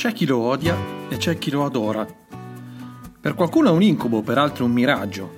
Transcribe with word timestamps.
C'è 0.00 0.14
chi 0.14 0.24
lo 0.24 0.38
odia 0.38 0.74
e 1.10 1.18
c'è 1.18 1.36
chi 1.36 1.50
lo 1.50 1.62
adora. 1.62 2.06
Per 3.20 3.34
qualcuno 3.34 3.68
è 3.68 3.72
un 3.72 3.82
incubo, 3.82 4.22
per 4.22 4.38
altri 4.38 4.64
un 4.64 4.70
miraggio. 4.70 5.36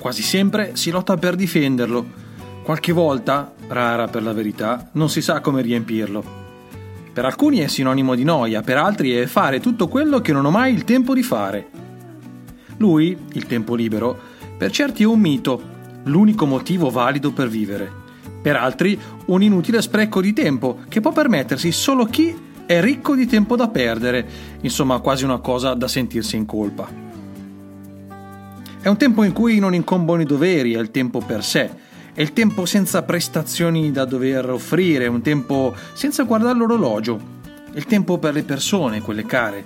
Quasi 0.00 0.22
sempre 0.22 0.76
si 0.76 0.90
lotta 0.90 1.18
per 1.18 1.36
difenderlo. 1.36 2.06
Qualche 2.62 2.92
volta, 2.92 3.52
rara 3.66 4.08
per 4.08 4.22
la 4.22 4.32
verità, 4.32 4.88
non 4.92 5.10
si 5.10 5.20
sa 5.20 5.42
come 5.42 5.60
riempirlo. 5.60 6.24
Per 7.12 7.22
alcuni 7.26 7.58
è 7.58 7.66
sinonimo 7.66 8.14
di 8.14 8.24
noia, 8.24 8.62
per 8.62 8.78
altri 8.78 9.10
è 9.10 9.26
fare 9.26 9.60
tutto 9.60 9.88
quello 9.88 10.22
che 10.22 10.32
non 10.32 10.46
ho 10.46 10.50
mai 10.50 10.72
il 10.72 10.84
tempo 10.84 11.12
di 11.12 11.22
fare. 11.22 11.68
Lui, 12.78 13.14
il 13.34 13.44
tempo 13.44 13.74
libero, 13.74 14.18
per 14.56 14.70
certi 14.70 15.02
è 15.02 15.06
un 15.06 15.20
mito, 15.20 15.62
l'unico 16.04 16.46
motivo 16.46 16.88
valido 16.88 17.30
per 17.32 17.48
vivere. 17.48 17.92
Per 18.40 18.56
altri 18.56 18.98
un 19.26 19.42
inutile 19.42 19.82
spreco 19.82 20.22
di 20.22 20.32
tempo 20.32 20.78
che 20.88 21.02
può 21.02 21.12
permettersi 21.12 21.70
solo 21.72 22.06
chi 22.06 22.46
è 22.68 22.82
ricco 22.82 23.14
di 23.14 23.24
tempo 23.24 23.56
da 23.56 23.68
perdere, 23.68 24.28
insomma 24.60 24.98
quasi 24.98 25.24
una 25.24 25.38
cosa 25.38 25.72
da 25.72 25.88
sentirsi 25.88 26.36
in 26.36 26.44
colpa. 26.44 26.86
È 28.78 28.86
un 28.88 28.96
tempo 28.98 29.22
in 29.22 29.32
cui 29.32 29.58
non 29.58 29.72
incombono 29.72 30.20
i 30.20 30.26
doveri, 30.26 30.74
è 30.74 30.78
il 30.78 30.90
tempo 30.90 31.20
per 31.20 31.42
sé, 31.42 31.70
è 32.12 32.20
il 32.20 32.34
tempo 32.34 32.66
senza 32.66 33.02
prestazioni 33.04 33.90
da 33.90 34.04
dover 34.04 34.50
offrire, 34.50 35.04
è 35.04 35.08
un 35.08 35.22
tempo 35.22 35.74
senza 35.94 36.24
guardare 36.24 36.58
l'orologio, 36.58 37.18
è 37.72 37.78
il 37.78 37.86
tempo 37.86 38.18
per 38.18 38.34
le 38.34 38.42
persone, 38.42 39.00
quelle 39.00 39.24
care, 39.24 39.64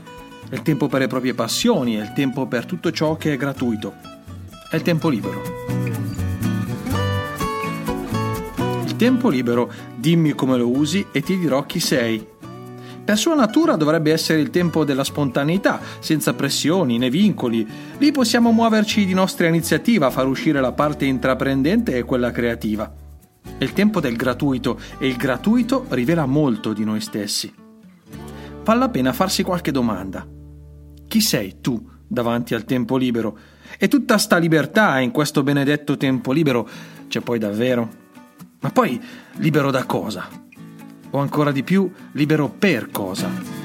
è 0.48 0.54
il 0.54 0.62
tempo 0.62 0.86
per 0.86 1.00
le 1.00 1.08
proprie 1.08 1.34
passioni, 1.34 1.96
è 1.96 2.02
il 2.02 2.12
tempo 2.12 2.46
per 2.46 2.66
tutto 2.66 2.92
ciò 2.92 3.16
che 3.16 3.32
è 3.32 3.36
gratuito, 3.36 3.94
è 4.70 4.76
il 4.76 4.82
tempo 4.82 5.08
libero. 5.08 5.42
Il 8.84 8.94
tempo 8.94 9.28
libero, 9.28 9.72
dimmi 9.96 10.34
come 10.34 10.56
lo 10.56 10.70
usi 10.70 11.04
e 11.10 11.20
ti 11.20 11.36
dirò 11.36 11.66
chi 11.66 11.80
sei, 11.80 12.30
per 13.04 13.18
sua 13.18 13.34
natura 13.34 13.74
dovrebbe 13.74 14.12
essere 14.12 14.40
il 14.40 14.50
tempo 14.50 14.84
della 14.84 15.02
spontaneità, 15.02 15.80
senza 15.98 16.34
pressioni 16.34 16.98
né 16.98 17.10
vincoli. 17.10 17.66
Lì 17.98 18.12
possiamo 18.12 18.52
muoverci 18.52 19.04
di 19.04 19.12
nostra 19.12 19.48
iniziativa, 19.48 20.10
far 20.10 20.26
uscire 20.28 20.60
la 20.60 20.72
parte 20.72 21.04
intraprendente 21.04 21.96
e 21.96 22.04
quella 22.04 22.30
creativa. 22.30 22.92
È 23.58 23.64
il 23.64 23.72
tempo 23.72 24.00
del 24.00 24.14
gratuito 24.14 24.78
e 24.98 25.08
il 25.08 25.16
gratuito 25.16 25.86
rivela 25.88 26.26
molto 26.26 26.72
di 26.72 26.84
noi 26.84 27.00
stessi. 27.00 27.52
Vale 28.64 28.78
la 28.78 28.88
pena 28.88 29.12
farsi 29.12 29.42
qualche 29.42 29.72
domanda. 29.72 30.24
Chi 31.08 31.20
sei 31.20 31.56
tu 31.60 31.84
davanti 32.06 32.54
al 32.54 32.64
tempo 32.64 32.96
libero? 32.96 33.36
E 33.78 33.88
tutta 33.88 34.16
sta 34.16 34.36
libertà 34.36 35.00
in 35.00 35.10
questo 35.10 35.42
benedetto 35.42 35.96
tempo 35.96 36.30
libero 36.30 36.68
c'è 37.08 37.20
poi 37.20 37.40
davvero? 37.40 37.88
Ma 38.60 38.70
poi 38.70 39.00
libero 39.38 39.72
da 39.72 39.84
cosa? 39.84 40.28
O 41.12 41.18
ancora 41.18 41.50
di 41.52 41.62
più 41.62 41.90
libero 42.12 42.48
per 42.48 42.90
cosa. 42.90 43.62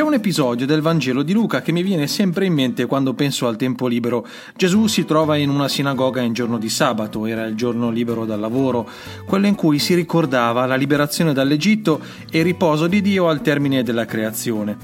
C'è 0.00 0.06
un 0.06 0.14
episodio 0.14 0.64
del 0.64 0.80
Vangelo 0.80 1.22
di 1.22 1.34
Luca 1.34 1.60
che 1.60 1.72
mi 1.72 1.82
viene 1.82 2.06
sempre 2.06 2.46
in 2.46 2.54
mente 2.54 2.86
quando 2.86 3.12
penso 3.12 3.46
al 3.46 3.56
tempo 3.56 3.86
libero. 3.86 4.26
Gesù 4.56 4.86
si 4.86 5.04
trova 5.04 5.36
in 5.36 5.50
una 5.50 5.68
sinagoga 5.68 6.22
in 6.22 6.32
giorno 6.32 6.56
di 6.56 6.70
sabato, 6.70 7.26
era 7.26 7.44
il 7.44 7.54
giorno 7.54 7.90
libero 7.90 8.24
dal 8.24 8.40
lavoro, 8.40 8.88
quello 9.26 9.46
in 9.46 9.54
cui 9.54 9.78
si 9.78 9.94
ricordava 9.94 10.64
la 10.64 10.76
liberazione 10.76 11.34
dall'Egitto 11.34 12.00
e 12.30 12.38
il 12.38 12.44
riposo 12.44 12.86
di 12.86 13.02
Dio 13.02 13.28
al 13.28 13.42
termine 13.42 13.82
della 13.82 14.06
creazione. 14.06 14.74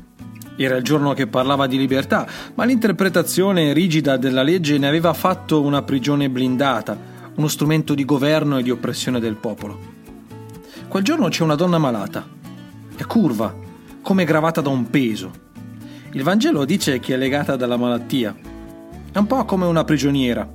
Era 0.56 0.76
il 0.76 0.82
giorno 0.82 1.14
che 1.14 1.26
parlava 1.26 1.66
di 1.66 1.78
libertà, 1.78 2.26
ma 2.54 2.64
l'interpretazione 2.64 3.72
rigida 3.72 4.18
della 4.18 4.42
legge 4.42 4.76
ne 4.76 4.88
aveva 4.88 5.14
fatto 5.14 5.62
una 5.62 5.80
prigione 5.80 6.28
blindata 6.28 7.14
uno 7.36 7.48
strumento 7.48 7.94
di 7.94 8.04
governo 8.04 8.58
e 8.58 8.62
di 8.62 8.70
oppressione 8.70 9.20
del 9.20 9.36
popolo. 9.36 9.94
Quel 10.88 11.02
giorno 11.02 11.28
c'è 11.28 11.42
una 11.42 11.54
donna 11.54 11.78
malata, 11.78 12.26
è 12.96 13.04
curva, 13.04 13.54
come 14.00 14.24
gravata 14.24 14.60
da 14.60 14.70
un 14.70 14.88
peso. 14.88 15.44
Il 16.12 16.22
Vangelo 16.22 16.64
dice 16.64 16.98
che 16.98 17.14
è 17.14 17.16
legata 17.16 17.56
dalla 17.56 17.76
malattia. 17.76 18.34
È 19.12 19.18
un 19.18 19.26
po' 19.26 19.44
come 19.44 19.66
una 19.66 19.84
prigioniera. 19.84 20.48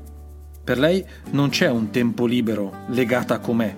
Per 0.64 0.80
lei 0.80 1.06
non 1.32 1.50
c'è 1.50 1.70
un 1.70 1.92
tempo 1.92 2.26
libero 2.26 2.86
legata 2.88 3.40
com'è. 3.40 3.76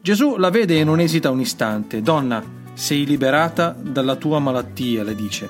Gesù 0.00 0.36
la 0.36 0.50
vede 0.50 0.78
e 0.78 0.84
non 0.84 1.00
esita 1.00 1.30
un 1.30 1.40
istante. 1.40 2.02
Donna, 2.02 2.44
sei 2.74 3.06
liberata 3.06 3.74
dalla 3.80 4.16
tua 4.16 4.38
malattia, 4.38 5.02
le 5.02 5.14
dice. 5.14 5.48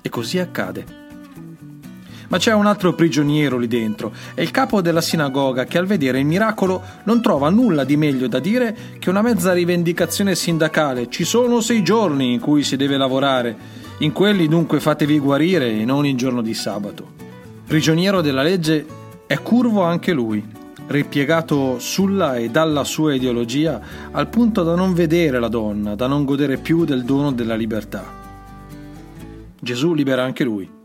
E 0.00 0.08
così 0.08 0.38
accade. 0.38 1.01
Ma 2.32 2.38
c'è 2.38 2.54
un 2.54 2.64
altro 2.64 2.94
prigioniero 2.94 3.58
lì 3.58 3.68
dentro, 3.68 4.10
è 4.32 4.40
il 4.40 4.50
capo 4.50 4.80
della 4.80 5.02
sinagoga 5.02 5.66
che 5.66 5.76
al 5.76 5.84
vedere 5.84 6.18
il 6.18 6.24
miracolo 6.24 6.80
non 7.04 7.20
trova 7.20 7.50
nulla 7.50 7.84
di 7.84 7.98
meglio 7.98 8.26
da 8.26 8.38
dire 8.38 8.74
che 8.98 9.10
una 9.10 9.20
mezza 9.20 9.52
rivendicazione 9.52 10.34
sindacale. 10.34 11.10
Ci 11.10 11.24
sono 11.24 11.60
sei 11.60 11.84
giorni 11.84 12.32
in 12.32 12.40
cui 12.40 12.62
si 12.62 12.76
deve 12.76 12.96
lavorare, 12.96 13.54
in 13.98 14.12
quelli 14.12 14.48
dunque 14.48 14.80
fatevi 14.80 15.18
guarire 15.18 15.72
e 15.72 15.84
non 15.84 16.06
in 16.06 16.16
giorno 16.16 16.40
di 16.40 16.54
sabato. 16.54 17.06
Prigioniero 17.66 18.22
della 18.22 18.42
legge 18.42 18.86
è 19.26 19.38
curvo 19.40 19.82
anche 19.82 20.12
lui, 20.12 20.42
ripiegato 20.86 21.78
sulla 21.80 22.36
e 22.36 22.48
dalla 22.48 22.84
sua 22.84 23.12
ideologia 23.12 23.78
al 24.10 24.28
punto 24.28 24.62
da 24.62 24.74
non 24.74 24.94
vedere 24.94 25.38
la 25.38 25.48
donna, 25.48 25.94
da 25.94 26.06
non 26.06 26.24
godere 26.24 26.56
più 26.56 26.86
del 26.86 27.04
dono 27.04 27.30
della 27.30 27.56
libertà. 27.56 28.02
Gesù 29.60 29.92
libera 29.92 30.24
anche 30.24 30.44
lui. 30.44 30.80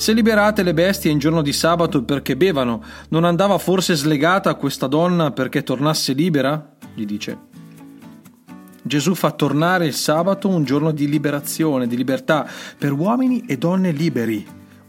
Se 0.00 0.14
liberate 0.14 0.62
le 0.62 0.72
bestie 0.72 1.10
in 1.10 1.18
giorno 1.18 1.42
di 1.42 1.52
sabato 1.52 2.02
perché 2.04 2.34
bevano, 2.34 2.82
non 3.10 3.24
andava 3.24 3.58
forse 3.58 3.94
slegata 3.94 4.54
questa 4.54 4.86
donna 4.86 5.30
perché 5.30 5.62
tornasse 5.62 6.14
libera? 6.14 6.74
gli 6.94 7.04
dice. 7.04 7.38
Gesù 8.82 9.14
fa 9.14 9.30
tornare 9.32 9.84
il 9.84 9.92
sabato 9.92 10.48
un 10.48 10.64
giorno 10.64 10.90
di 10.92 11.06
liberazione, 11.06 11.86
di 11.86 11.98
libertà 11.98 12.48
per 12.78 12.92
uomini 12.92 13.44
e 13.46 13.58
donne 13.58 13.90
liberi, 13.90 14.42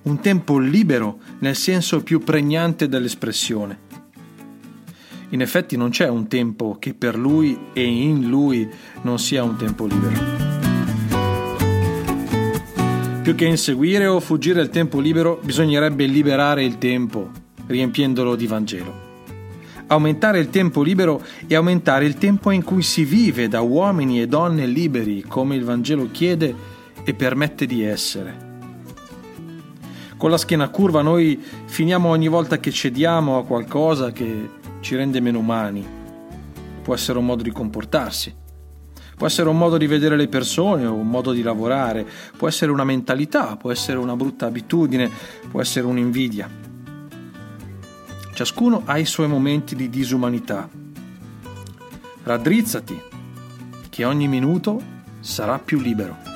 un 0.03 0.21
tempo 0.21 0.57
libero 0.57 1.19
nel 1.39 1.57
senso 1.57 2.01
più 2.03 2.19
pregnante 2.19 2.87
dell'espressione. 2.87 3.79
In 5.31 5.41
effetti 5.41 5.75
non 5.75 5.89
c'è 5.89 6.07
un 6.07 6.29
tempo 6.29 6.77
che 6.79 6.93
per 6.93 7.17
lui 7.17 7.59
e 7.73 7.83
in 7.83 8.29
lui 8.29 8.65
non 9.01 9.19
sia 9.19 9.43
un 9.43 9.57
tempo 9.57 9.85
libero. 9.85 10.60
Più 13.21 13.35
che 13.35 13.45
inseguire 13.45 14.07
o 14.07 14.19
fuggire 14.19 14.61
il 14.61 14.69
tempo 14.69 14.99
libero, 14.99 15.39
bisognerebbe 15.43 16.07
liberare 16.07 16.63
il 16.63 16.79
tempo, 16.79 17.29
riempiendolo 17.67 18.35
di 18.35 18.47
Vangelo. 18.47 19.09
Aumentare 19.85 20.39
il 20.39 20.49
tempo 20.49 20.81
libero 20.81 21.21
e 21.45 21.53
aumentare 21.53 22.05
il 22.05 22.15
tempo 22.15 22.49
in 22.49 22.63
cui 22.63 22.81
si 22.81 23.05
vive 23.05 23.47
da 23.47 23.61
uomini 23.61 24.19
e 24.19 24.27
donne 24.27 24.65
liberi, 24.65 25.21
come 25.21 25.55
il 25.55 25.63
Vangelo 25.63 26.09
chiede 26.09 26.55
e 27.03 27.13
permette 27.13 27.67
di 27.67 27.83
essere. 27.83 28.49
Con 30.17 30.31
la 30.31 30.37
schiena 30.37 30.69
curva 30.69 31.03
noi 31.03 31.39
finiamo 31.65 32.09
ogni 32.09 32.27
volta 32.27 32.57
che 32.57 32.71
cediamo 32.71 33.37
a 33.37 33.45
qualcosa 33.45 34.11
che 34.11 34.49
ci 34.79 34.95
rende 34.95 35.19
meno 35.19 35.37
umani. 35.37 35.85
Può 36.81 36.95
essere 36.95 37.19
un 37.19 37.25
modo 37.25 37.43
di 37.43 37.51
comportarsi 37.51 38.39
Può 39.21 39.29
essere 39.29 39.49
un 39.49 39.57
modo 39.59 39.77
di 39.77 39.85
vedere 39.85 40.15
le 40.17 40.27
persone 40.27 40.87
o 40.87 40.95
un 40.95 41.07
modo 41.07 41.31
di 41.31 41.43
lavorare, 41.43 42.07
può 42.35 42.47
essere 42.47 42.71
una 42.71 42.83
mentalità, 42.83 43.55
può 43.55 43.71
essere 43.71 43.99
una 43.99 44.15
brutta 44.15 44.47
abitudine, 44.47 45.11
può 45.47 45.61
essere 45.61 45.85
un'invidia. 45.85 46.49
Ciascuno 48.33 48.81
ha 48.83 48.97
i 48.97 49.05
suoi 49.05 49.27
momenti 49.27 49.75
di 49.75 49.91
disumanità. 49.91 50.67
Raddrizzati, 52.23 52.99
che 53.89 54.05
ogni 54.05 54.27
minuto 54.27 54.81
sarà 55.19 55.59
più 55.59 55.79
libero. 55.79 56.30